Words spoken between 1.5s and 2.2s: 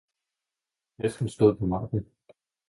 på marken.